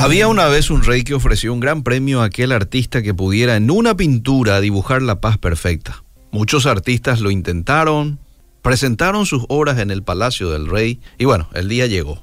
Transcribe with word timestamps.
Había 0.00 0.28
una 0.28 0.46
vez 0.46 0.70
un 0.70 0.82
rey 0.82 1.04
que 1.04 1.12
ofreció 1.12 1.52
un 1.52 1.60
gran 1.60 1.82
premio 1.82 2.22
a 2.22 2.24
aquel 2.24 2.52
artista 2.52 3.02
que 3.02 3.12
pudiera 3.12 3.56
en 3.56 3.70
una 3.70 3.98
pintura 3.98 4.58
dibujar 4.58 5.02
la 5.02 5.20
paz 5.20 5.36
perfecta. 5.36 6.04
Muchos 6.30 6.64
artistas 6.64 7.20
lo 7.20 7.30
intentaron, 7.30 8.18
presentaron 8.62 9.26
sus 9.26 9.44
obras 9.50 9.78
en 9.78 9.90
el 9.90 10.02
palacio 10.02 10.50
del 10.50 10.68
rey 10.68 11.00
y 11.18 11.26
bueno, 11.26 11.50
el 11.52 11.68
día 11.68 11.86
llegó. 11.86 12.22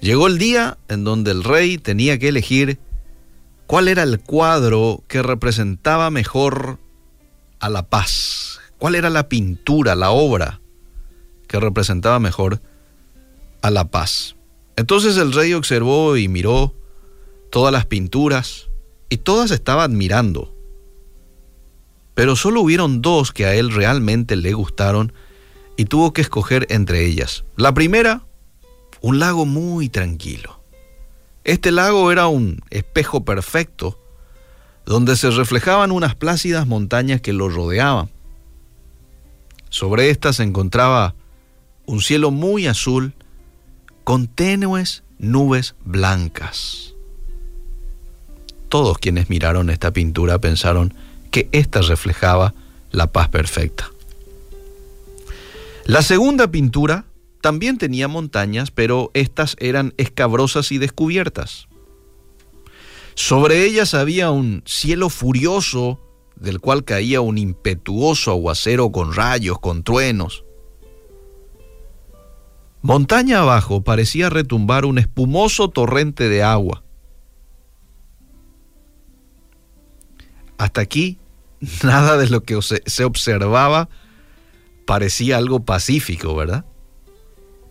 Llegó 0.00 0.26
el 0.26 0.38
día 0.38 0.78
en 0.88 1.04
donde 1.04 1.32
el 1.32 1.44
rey 1.44 1.76
tenía 1.76 2.18
que 2.18 2.28
elegir 2.28 2.78
cuál 3.66 3.86
era 3.86 4.02
el 4.02 4.18
cuadro 4.18 5.04
que 5.06 5.22
representaba 5.22 6.08
mejor 6.08 6.78
a 7.60 7.68
la 7.68 7.82
paz, 7.90 8.58
cuál 8.78 8.94
era 8.94 9.10
la 9.10 9.28
pintura, 9.28 9.94
la 9.94 10.12
obra 10.12 10.62
que 11.46 11.60
representaba 11.60 12.18
mejor 12.20 12.62
a 13.60 13.68
la 13.68 13.84
paz. 13.90 14.37
Entonces 14.78 15.16
el 15.16 15.32
rey 15.32 15.54
observó 15.54 16.16
y 16.16 16.28
miró 16.28 16.72
todas 17.50 17.72
las 17.72 17.86
pinturas 17.86 18.68
y 19.08 19.16
todas 19.16 19.50
estaba 19.50 19.82
admirando. 19.82 20.54
Pero 22.14 22.36
solo 22.36 22.60
hubieron 22.60 23.02
dos 23.02 23.32
que 23.32 23.44
a 23.44 23.56
él 23.56 23.72
realmente 23.72 24.36
le 24.36 24.52
gustaron 24.52 25.12
y 25.76 25.86
tuvo 25.86 26.12
que 26.12 26.20
escoger 26.20 26.68
entre 26.70 27.04
ellas. 27.04 27.42
La 27.56 27.74
primera, 27.74 28.22
un 29.00 29.18
lago 29.18 29.46
muy 29.46 29.88
tranquilo. 29.88 30.60
Este 31.42 31.72
lago 31.72 32.12
era 32.12 32.28
un 32.28 32.62
espejo 32.70 33.24
perfecto 33.24 33.98
donde 34.86 35.16
se 35.16 35.30
reflejaban 35.30 35.90
unas 35.90 36.14
plácidas 36.14 36.68
montañas 36.68 37.20
que 37.20 37.32
lo 37.32 37.48
rodeaban. 37.48 38.10
Sobre 39.70 40.10
estas 40.10 40.36
se 40.36 40.44
encontraba 40.44 41.16
un 41.84 42.00
cielo 42.00 42.30
muy 42.30 42.68
azul 42.68 43.12
con 44.08 44.26
tenues 44.26 45.02
nubes 45.18 45.74
blancas. 45.84 46.94
Todos 48.70 48.96
quienes 48.96 49.28
miraron 49.28 49.68
esta 49.68 49.92
pintura 49.92 50.38
pensaron 50.38 50.94
que 51.30 51.50
ésta 51.52 51.82
reflejaba 51.82 52.54
la 52.90 53.12
paz 53.12 53.28
perfecta. 53.28 53.90
La 55.84 56.00
segunda 56.00 56.50
pintura 56.50 57.04
también 57.42 57.76
tenía 57.76 58.08
montañas, 58.08 58.70
pero 58.70 59.10
estas 59.12 59.56
eran 59.58 59.92
escabrosas 59.98 60.72
y 60.72 60.78
descubiertas. 60.78 61.68
Sobre 63.14 63.66
ellas 63.66 63.92
había 63.92 64.30
un 64.30 64.62
cielo 64.64 65.10
furioso 65.10 66.00
del 66.34 66.60
cual 66.60 66.82
caía 66.82 67.20
un 67.20 67.36
impetuoso 67.36 68.30
aguacero 68.30 68.90
con 68.90 69.12
rayos, 69.12 69.58
con 69.58 69.82
truenos. 69.82 70.44
Montaña 72.88 73.40
abajo 73.40 73.82
parecía 73.82 74.30
retumbar 74.30 74.86
un 74.86 74.96
espumoso 74.96 75.68
torrente 75.68 76.30
de 76.30 76.42
agua. 76.42 76.82
Hasta 80.56 80.80
aquí, 80.80 81.18
nada 81.82 82.16
de 82.16 82.30
lo 82.30 82.44
que 82.44 82.58
se 82.62 83.04
observaba 83.04 83.90
parecía 84.86 85.36
algo 85.36 85.66
pacífico, 85.66 86.34
¿verdad? 86.34 86.64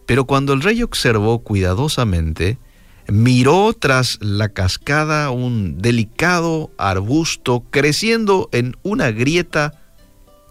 Pero 0.05 0.25
cuando 0.25 0.53
el 0.53 0.61
rey 0.61 0.83
observó 0.83 1.39
cuidadosamente, 1.39 2.59
miró 3.07 3.73
tras 3.73 4.19
la 4.21 4.49
cascada 4.49 5.31
un 5.31 5.79
delicado 5.79 6.69
arbusto 6.77 7.63
creciendo 7.71 8.49
en 8.51 8.77
una 8.83 9.09
grieta 9.09 9.81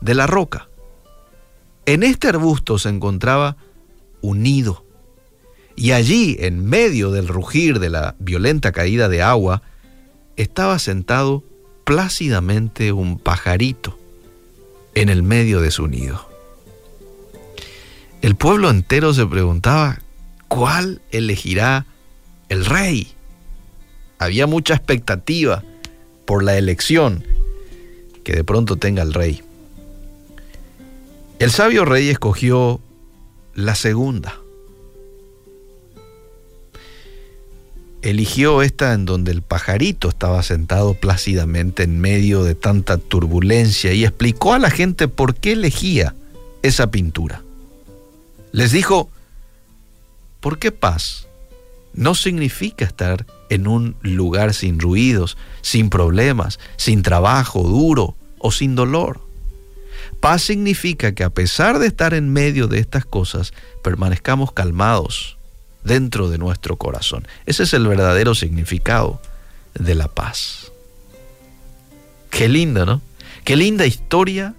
de 0.01 0.15
la 0.17 0.27
roca. 0.27 0.67
En 1.85 2.03
este 2.03 2.27
arbusto 2.27 2.81
se 2.81 2.89
encontraba 2.89 3.57
unido. 4.27 4.85
Y 5.77 5.93
allí, 5.93 6.37
en 6.41 6.65
medio 6.65 7.11
del 7.11 7.29
rugir 7.29 7.79
de 7.81 7.91
la 7.91 8.17
violenta 8.19 8.73
caída 8.73 9.09
de 9.09 9.23
agua, 9.23 9.63
estaba 10.37 10.79
sentado 10.79 11.45
plácidamente 11.85 12.93
un 12.93 13.19
pajarito 13.19 13.99
en 14.95 15.09
el 15.09 15.23
medio 15.23 15.61
de 15.61 15.71
su 15.71 15.87
nido. 15.87 16.29
El 18.23 18.35
pueblo 18.35 18.71
entero 18.71 19.15
se 19.15 19.27
preguntaba, 19.27 20.01
¿cuál 20.49 21.03
elegirá 21.11 21.87
el 22.49 22.65
rey? 22.65 23.13
Había 24.19 24.47
mucha 24.47 24.75
expectativa 24.75 25.63
por 26.25 26.43
la 26.43 26.57
elección 26.57 27.23
que 28.25 28.33
de 28.33 28.43
pronto 28.43 28.77
tenga 28.77 29.03
el 29.03 29.13
rey. 29.13 29.43
El 31.39 31.51
sabio 31.51 31.85
rey 31.85 32.09
escogió 32.09 32.81
la 33.57 33.75
segunda. 33.75 34.39
Eligió 38.03 38.63
esta 38.63 38.93
en 38.93 39.07
donde 39.07 39.33
el 39.33 39.43
pajarito 39.43 40.09
estaba 40.09 40.43
sentado 40.45 40.95
plácidamente 40.95 41.83
en 41.83 41.99
medio 41.99 42.45
de 42.45 42.55
tanta 42.55 42.99
turbulencia 42.99 43.93
y 43.95 44.05
explicó 44.05 44.53
a 44.53 44.61
la 44.61 44.71
gente 44.71 45.09
por 45.09 45.35
qué 45.35 45.53
elegía 45.53 46.15
esa 46.63 46.91
pintura. 46.91 47.43
Les 48.53 48.71
dijo, 48.71 49.09
¿por 50.41 50.59
qué 50.59 50.71
paz 50.71 51.27
no 51.95 52.15
significa 52.15 52.85
estar 52.85 53.27
en 53.49 53.67
un 53.67 53.97
lugar 54.03 54.53
sin 54.53 54.79
ruidos, 54.79 55.37
sin 55.63 55.89
problemas, 55.89 56.61
sin 56.77 57.03
trabajo 57.03 57.63
duro 57.63 58.15
o 58.39 58.53
sin 58.53 58.75
dolor? 58.75 59.26
Paz 60.27 60.43
significa 60.43 61.13
que 61.13 61.23
a 61.23 61.31
pesar 61.31 61.79
de 61.79 61.87
estar 61.87 62.13
en 62.13 62.33
medio 62.33 62.67
de 62.67 62.81
estas 62.81 63.05
cosas, 63.05 63.53
permanezcamos 63.85 64.51
calmados 64.51 65.39
dentro 65.85 66.29
de 66.29 66.37
nuestro 66.37 66.75
corazón. 66.75 67.29
Ese 67.47 67.63
es 67.63 67.73
el 67.75 67.87
verdadero 67.87 68.35
significado 68.35 69.23
de 69.75 69.95
la 69.95 70.09
paz. 70.09 70.73
Qué 72.29 72.49
linda, 72.49 72.85
¿no? 72.85 73.03
Qué 73.45 73.55
linda 73.55 73.87
historia 73.87 74.57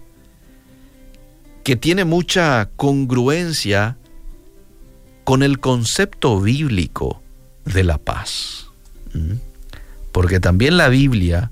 que 1.66 1.76
tiene 1.76 2.06
mucha 2.06 2.70
congruencia 2.78 3.98
con 5.26 5.44
el 5.44 5.60
concepto 5.60 6.40
bíblico 6.40 7.22
de 7.66 7.84
la 7.84 7.98
paz. 7.98 8.68
¿Mm? 9.14 9.34
Porque 10.14 10.40
también 10.40 10.78
la 10.78 10.88
Biblia 10.88 11.52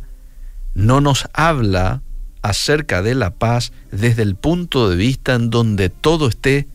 no 0.74 1.02
nos 1.02 1.28
habla 1.34 2.02
acerca 2.46 3.02
de 3.02 3.16
la 3.16 3.32
paz 3.32 3.72
desde 3.92 4.22
el 4.22 4.36
punto 4.36 4.88
de 4.88 4.96
vista 4.96 5.34
en 5.34 5.50
donde 5.50 5.90
todo 5.90 6.28
esté 6.28 6.68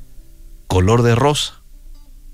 color 0.67 1.03
de 1.03 1.15
rosa, 1.15 1.63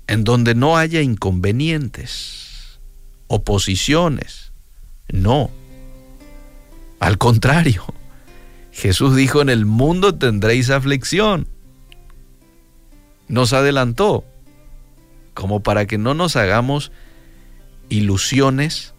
en 0.07 0.23
donde 0.23 0.55
no 0.55 0.75
haya 0.75 1.01
inconvenientes, 1.01 2.79
oposiciones. 3.27 4.53
No. 5.09 5.51
Al 6.99 7.19
contrario, 7.19 7.85
Jesús 8.71 9.15
dijo, 9.15 9.39
en 9.43 9.49
el 9.49 9.67
mundo 9.67 10.15
tendréis 10.15 10.71
aflicción. 10.71 11.47
Nos 13.27 13.53
adelantó, 13.53 14.25
como 15.35 15.61
para 15.61 15.85
que 15.85 15.99
no 15.99 16.15
nos 16.15 16.35
hagamos 16.37 16.91
ilusiones 17.89 18.95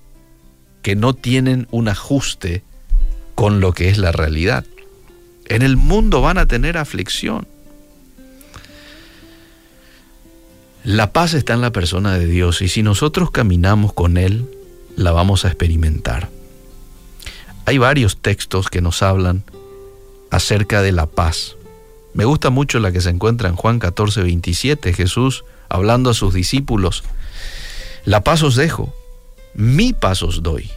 que 0.82 0.94
no 0.94 1.12
tienen 1.12 1.66
un 1.72 1.88
ajuste 1.88 2.62
con 3.38 3.60
lo 3.60 3.72
que 3.72 3.88
es 3.88 3.98
la 3.98 4.10
realidad. 4.10 4.64
En 5.46 5.62
el 5.62 5.76
mundo 5.76 6.20
van 6.20 6.38
a 6.38 6.46
tener 6.46 6.76
aflicción. 6.76 7.46
La 10.82 11.12
paz 11.12 11.34
está 11.34 11.54
en 11.54 11.60
la 11.60 11.70
persona 11.70 12.18
de 12.18 12.26
Dios 12.26 12.62
y 12.62 12.68
si 12.68 12.82
nosotros 12.82 13.30
caminamos 13.30 13.92
con 13.92 14.16
Él, 14.16 14.44
la 14.96 15.12
vamos 15.12 15.44
a 15.44 15.48
experimentar. 15.50 16.30
Hay 17.64 17.78
varios 17.78 18.20
textos 18.20 18.70
que 18.70 18.80
nos 18.80 19.04
hablan 19.04 19.44
acerca 20.32 20.82
de 20.82 20.90
la 20.90 21.06
paz. 21.06 21.54
Me 22.14 22.24
gusta 22.24 22.50
mucho 22.50 22.80
la 22.80 22.90
que 22.90 23.00
se 23.00 23.10
encuentra 23.10 23.48
en 23.48 23.54
Juan 23.54 23.78
14, 23.78 24.24
27, 24.24 24.92
Jesús 24.92 25.44
hablando 25.68 26.10
a 26.10 26.14
sus 26.14 26.34
discípulos, 26.34 27.04
la 28.04 28.24
paz 28.24 28.42
os 28.42 28.56
dejo, 28.56 28.92
mi 29.54 29.92
paz 29.92 30.24
os 30.24 30.42
doy 30.42 30.72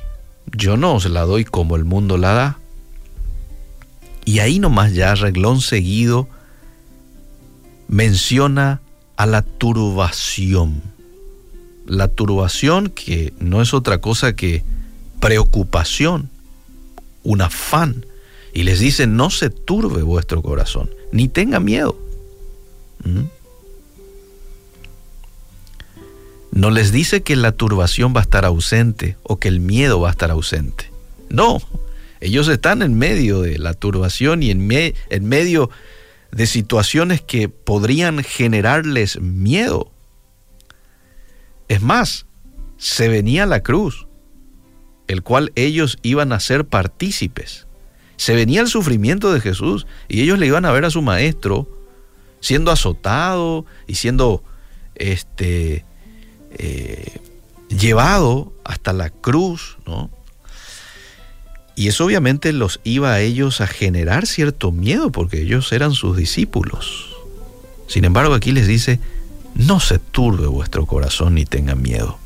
yo 0.55 0.77
no 0.77 0.95
os 0.95 1.09
la 1.09 1.21
doy 1.21 1.45
como 1.45 1.75
el 1.75 1.85
mundo 1.85 2.17
la 2.17 2.33
da. 2.33 2.59
Y 4.25 4.39
ahí 4.39 4.59
nomás 4.59 4.93
ya 4.93 5.15
reglón 5.15 5.61
seguido 5.61 6.27
menciona 7.87 8.81
a 9.17 9.25
la 9.25 9.41
turbación. 9.41 10.81
La 11.85 12.07
turbación 12.07 12.89
que 12.89 13.33
no 13.39 13.61
es 13.61 13.73
otra 13.73 13.99
cosa 13.99 14.35
que 14.35 14.63
preocupación, 15.19 16.29
un 17.23 17.41
afán. 17.41 18.05
Y 18.53 18.63
les 18.63 18.79
dice, 18.79 19.07
no 19.07 19.29
se 19.29 19.49
turbe 19.49 20.01
vuestro 20.01 20.41
corazón, 20.41 20.89
ni 21.11 21.27
tenga 21.27 21.59
miedo. 21.59 21.97
¿Mm? 23.03 23.40
No 26.51 26.69
les 26.69 26.91
dice 26.91 27.23
que 27.23 27.35
la 27.35 27.53
turbación 27.53 28.13
va 28.15 28.19
a 28.19 28.23
estar 28.23 28.45
ausente 28.45 29.17
o 29.23 29.39
que 29.39 29.47
el 29.47 29.59
miedo 29.59 30.01
va 30.01 30.09
a 30.09 30.11
estar 30.11 30.31
ausente. 30.31 30.91
No, 31.29 31.61
ellos 32.19 32.47
están 32.49 32.81
en 32.81 32.97
medio 32.97 33.41
de 33.41 33.57
la 33.57 33.73
turbación 33.73 34.43
y 34.43 34.51
en, 34.51 34.69
en 34.71 35.25
medio 35.25 35.69
de 36.31 36.45
situaciones 36.45 37.21
que 37.21 37.49
podrían 37.49 38.23
generarles 38.23 39.19
miedo. 39.19 39.91
Es 41.67 41.81
más, 41.81 42.25
se 42.77 43.07
venía 43.07 43.45
la 43.45 43.63
cruz, 43.63 44.07
el 45.07 45.23
cual 45.23 45.51
ellos 45.55 45.97
iban 46.03 46.33
a 46.33 46.39
ser 46.39 46.65
partícipes. 46.65 47.67
Se 48.17 48.35
venía 48.35 48.61
el 48.61 48.67
sufrimiento 48.67 49.33
de 49.33 49.39
Jesús 49.39 49.87
y 50.09 50.21
ellos 50.21 50.37
le 50.37 50.47
iban 50.47 50.65
a 50.65 50.71
ver 50.71 50.85
a 50.85 50.91
su 50.91 51.01
maestro 51.01 51.67
siendo 52.39 52.71
azotado 52.71 53.65
y 53.87 53.95
siendo 53.95 54.43
este, 54.95 55.85
eh, 56.57 57.19
llevado 57.69 58.53
hasta 58.63 58.93
la 58.93 59.09
cruz, 59.09 59.77
¿no? 59.85 60.09
Y 61.75 61.87
eso 61.87 62.05
obviamente 62.05 62.53
los 62.53 62.79
iba 62.83 63.13
a 63.13 63.21
ellos 63.21 63.61
a 63.61 63.67
generar 63.67 64.27
cierto 64.27 64.71
miedo 64.71 65.11
porque 65.11 65.41
ellos 65.41 65.71
eran 65.71 65.93
sus 65.93 66.17
discípulos. 66.17 67.15
Sin 67.87 68.05
embargo, 68.05 68.33
aquí 68.33 68.51
les 68.51 68.67
dice, 68.67 68.99
no 69.55 69.79
se 69.79 69.99
turbe 69.99 70.47
vuestro 70.47 70.85
corazón 70.85 71.35
ni 71.35 71.45
tenga 71.45 71.75
miedo. 71.75 72.19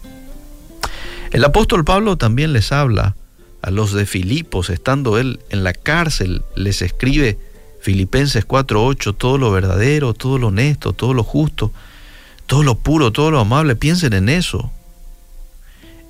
El 1.32 1.44
apóstol 1.44 1.84
Pablo 1.84 2.18
también 2.18 2.54
les 2.54 2.72
habla 2.72 3.16
a 3.62 3.72
los 3.72 3.94
de 3.94 4.06
Filipos, 4.06 4.70
estando 4.70 5.18
él 5.18 5.40
en 5.50 5.64
la 5.64 5.74
cárcel, 5.74 6.44
les 6.56 6.82
escribe 6.82 7.38
Filipenses 7.82 8.46
4:8, 8.48 9.16
todo 9.16 9.38
lo 9.38 9.52
verdadero, 9.52 10.14
todo 10.14 10.38
lo 10.38 10.48
honesto, 10.48 10.94
todo 10.94 11.14
lo 11.14 11.24
justo, 11.24 11.72
todo 12.46 12.64
lo 12.64 12.76
puro, 12.76 13.12
todo 13.12 13.32
lo 13.32 13.40
amable, 13.40 13.76
piensen 13.76 14.14
en 14.14 14.30
eso. 14.30 14.72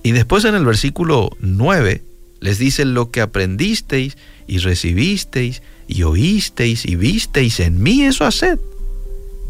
Y 0.03 0.11
después 0.11 0.45
en 0.45 0.55
el 0.55 0.65
versículo 0.65 1.31
9 1.39 2.03
les 2.39 2.59
dice 2.59 2.85
lo 2.85 3.11
que 3.11 3.21
aprendisteis 3.21 4.17
y 4.47 4.59
recibisteis 4.59 5.63
y 5.87 6.03
oísteis 6.03 6.85
y 6.85 6.95
visteis 6.95 7.59
en 7.59 7.81
mí, 7.81 8.03
eso 8.03 8.25
haced. 8.25 8.59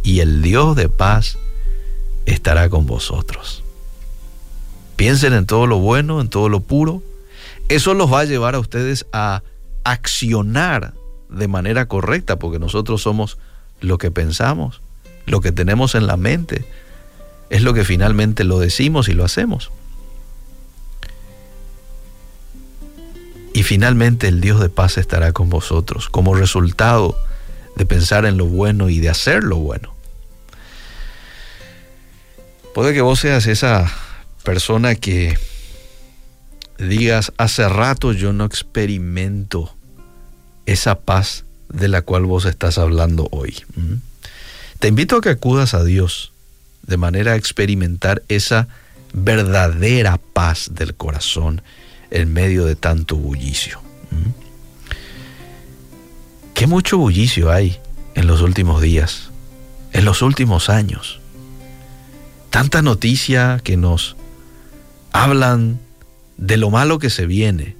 Y 0.03 0.19
el 0.19 0.41
Dios 0.41 0.75
de 0.75 0.87
paz 0.87 1.37
estará 2.25 2.69
con 2.69 2.85
vosotros. 2.85 3.63
Piensen 4.95 5.33
en 5.33 5.45
todo 5.45 5.67
lo 5.67 5.79
bueno, 5.79 6.21
en 6.21 6.29
todo 6.29 6.47
lo 6.47 6.61
puro. 6.61 7.03
Eso 7.67 7.93
los 7.93 8.11
va 8.11 8.21
a 8.21 8.25
llevar 8.25 8.55
a 8.55 8.59
ustedes 8.59 9.05
a 9.11 9.43
accionar 9.83 10.93
de 11.29 11.47
manera 11.47 11.87
correcta, 11.87 12.39
porque 12.39 12.59
nosotros 12.59 13.01
somos 13.01 13.37
lo 13.81 13.97
que 13.97 14.11
pensamos, 14.11 14.81
lo 15.25 15.41
que 15.41 15.51
tenemos 15.51 15.95
en 15.95 16.07
la 16.07 16.17
mente, 16.17 16.65
es 17.49 17.61
lo 17.61 17.73
que 17.73 17.85
finalmente 17.85 18.43
lo 18.43 18.59
decimos 18.59 19.07
y 19.09 19.13
lo 19.13 19.23
hacemos. 19.23 19.71
Y 23.53 23.63
finalmente 23.63 24.27
el 24.27 24.41
Dios 24.41 24.59
de 24.59 24.69
paz 24.69 24.97
estará 24.97 25.31
con 25.31 25.49
vosotros 25.49 26.09
como 26.09 26.35
resultado 26.35 27.17
de 27.75 27.85
pensar 27.85 28.25
en 28.25 28.37
lo 28.37 28.45
bueno 28.47 28.89
y 28.89 28.99
de 28.99 29.09
hacer 29.09 29.43
lo 29.43 29.57
bueno. 29.57 29.93
Puede 32.73 32.93
que 32.93 33.01
vos 33.01 33.21
seas 33.21 33.47
esa 33.47 33.89
persona 34.43 34.95
que 34.95 35.37
digas, 36.77 37.31
hace 37.37 37.69
rato 37.69 38.11
yo 38.11 38.33
no 38.33 38.43
experimento 38.43 39.73
esa 40.65 40.99
paz 40.99 41.45
de 41.69 41.87
la 41.87 42.01
cual 42.01 42.25
vos 42.25 42.45
estás 42.45 42.77
hablando 42.77 43.29
hoy. 43.31 43.55
Te 44.79 44.87
invito 44.87 45.17
a 45.17 45.21
que 45.21 45.29
acudas 45.29 45.73
a 45.73 45.83
Dios 45.83 46.31
de 46.83 46.97
manera 46.97 47.33
a 47.33 47.35
experimentar 47.35 48.21
esa 48.27 48.67
verdadera 49.13 50.17
paz 50.17 50.71
del 50.73 50.95
corazón 50.95 51.61
en 52.11 52.31
medio 52.33 52.65
de 52.65 52.75
tanto 52.75 53.15
bullicio. 53.15 53.81
Qué 56.53 56.67
mucho 56.67 56.97
bullicio 56.97 57.51
hay 57.51 57.77
en 58.13 58.27
los 58.27 58.41
últimos 58.41 58.81
días, 58.81 59.29
en 59.91 60.05
los 60.05 60.21
últimos 60.21 60.69
años. 60.69 61.19
Tanta 62.49 62.81
noticia 62.81 63.59
que 63.63 63.75
nos 63.75 64.15
hablan 65.11 65.79
de 66.37 66.57
lo 66.57 66.69
malo 66.69 66.99
que 66.99 67.09
se 67.09 67.25
viene. 67.25 67.75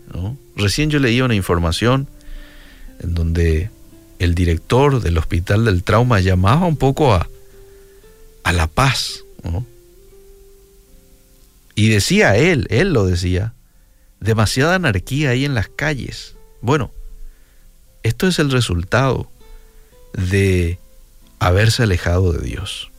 Recién 0.55 0.89
yo 0.89 0.99
leí 0.99 1.21
una 1.21 1.35
información 1.35 2.07
en 2.99 3.13
donde 3.13 3.69
el 4.19 4.35
director 4.35 5.01
del 5.01 5.17
Hospital 5.17 5.65
del 5.65 5.83
Trauma 5.83 6.19
llamaba 6.19 6.65
un 6.65 6.77
poco 6.77 7.13
a, 7.13 7.27
a 8.43 8.53
la 8.53 8.67
paz. 8.67 9.23
Y 11.75 11.89
decía 11.89 12.35
él, 12.37 12.67
él 12.69 12.93
lo 12.93 13.05
decía, 13.05 13.53
demasiada 14.19 14.75
anarquía 14.75 15.31
ahí 15.31 15.45
en 15.45 15.53
las 15.53 15.67
calles. 15.67 16.35
Bueno, 16.61 16.91
esto 18.03 18.27
es 18.27 18.39
el 18.39 18.51
resultado 18.51 19.29
de 20.13 20.79
haberse 21.39 21.83
alejado 21.83 22.31
de 22.31 22.45
Dios. 22.45 22.91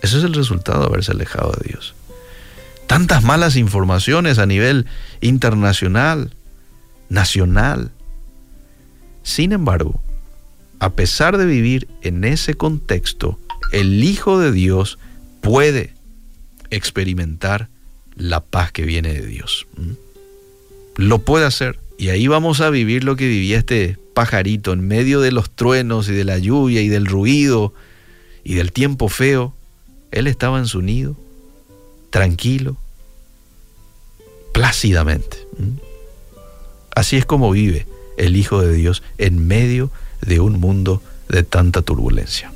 Eso 0.00 0.18
es 0.18 0.24
el 0.24 0.34
resultado 0.34 0.80
de 0.80 0.86
haberse 0.86 1.12
alejado 1.12 1.52
de 1.52 1.68
Dios 1.68 1.94
tantas 2.86 3.22
malas 3.22 3.56
informaciones 3.56 4.38
a 4.38 4.46
nivel 4.46 4.86
internacional, 5.20 6.32
nacional. 7.08 7.90
Sin 9.26 9.50
embargo, 9.50 10.00
a 10.78 10.90
pesar 10.90 11.36
de 11.36 11.46
vivir 11.46 11.88
en 12.02 12.22
ese 12.22 12.54
contexto, 12.54 13.40
el 13.72 14.04
Hijo 14.04 14.38
de 14.38 14.52
Dios 14.52 15.00
puede 15.40 15.94
experimentar 16.70 17.68
la 18.14 18.38
paz 18.38 18.70
que 18.70 18.84
viene 18.84 19.12
de 19.12 19.26
Dios. 19.26 19.66
Lo 20.94 21.18
puede 21.18 21.44
hacer. 21.44 21.80
Y 21.98 22.10
ahí 22.10 22.28
vamos 22.28 22.60
a 22.60 22.70
vivir 22.70 23.02
lo 23.02 23.16
que 23.16 23.26
vivía 23.26 23.58
este 23.58 23.98
pajarito 24.14 24.72
en 24.72 24.86
medio 24.86 25.20
de 25.20 25.32
los 25.32 25.50
truenos 25.50 26.08
y 26.08 26.12
de 26.12 26.24
la 26.24 26.38
lluvia 26.38 26.80
y 26.80 26.88
del 26.88 27.06
ruido 27.06 27.74
y 28.44 28.54
del 28.54 28.70
tiempo 28.70 29.08
feo. 29.08 29.56
Él 30.12 30.28
estaba 30.28 30.60
en 30.60 30.68
su 30.68 30.82
nido 30.82 31.16
tranquilo, 32.10 32.76
plácidamente. 34.52 35.36
Así 36.94 37.16
es 37.16 37.26
como 37.26 37.50
vive 37.50 37.88
el 38.16 38.36
Hijo 38.36 38.62
de 38.62 38.74
Dios 38.74 39.02
en 39.18 39.46
medio 39.46 39.90
de 40.20 40.40
un 40.40 40.60
mundo 40.60 41.02
de 41.28 41.42
tanta 41.42 41.82
turbulencia. 41.82 42.52